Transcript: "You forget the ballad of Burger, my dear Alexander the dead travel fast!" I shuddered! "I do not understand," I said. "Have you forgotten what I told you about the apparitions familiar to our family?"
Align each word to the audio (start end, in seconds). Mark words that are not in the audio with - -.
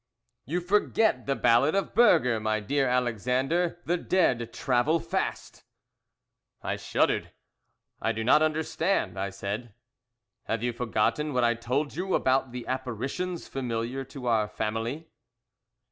"You 0.45 0.61
forget 0.61 1.27
the 1.27 1.35
ballad 1.35 1.75
of 1.75 1.93
Burger, 1.93 2.39
my 2.39 2.59
dear 2.59 2.87
Alexander 2.87 3.77
the 3.85 3.97
dead 3.97 4.51
travel 4.51 4.99
fast!" 4.99 5.63
I 6.63 6.75
shuddered! 6.75 7.31
"I 8.01 8.11
do 8.11 8.23
not 8.23 8.41
understand," 8.41 9.19
I 9.19 9.29
said. 9.29 9.75
"Have 10.45 10.63
you 10.63 10.73
forgotten 10.73 11.35
what 11.35 11.43
I 11.43 11.53
told 11.53 11.95
you 11.95 12.15
about 12.15 12.51
the 12.51 12.65
apparitions 12.65 13.47
familiar 13.47 14.03
to 14.05 14.25
our 14.25 14.47
family?" 14.47 15.07